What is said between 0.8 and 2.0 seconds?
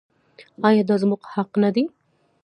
دا زموږ حق نه دی؟